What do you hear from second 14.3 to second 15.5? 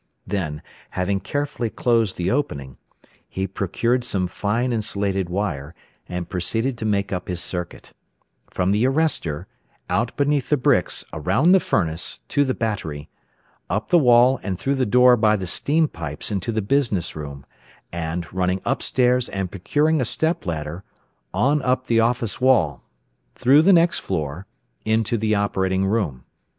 and through the floor by the